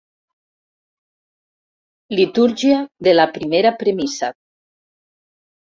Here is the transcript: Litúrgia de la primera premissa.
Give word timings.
Litúrgia 2.21 2.79
de 3.09 3.13
la 3.15 3.29
primera 3.37 3.77
premissa. 3.85 4.31